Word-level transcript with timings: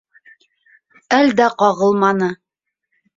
Әл 1.17 1.29
дә 1.39 1.49
ҡағылманы. 1.65 2.31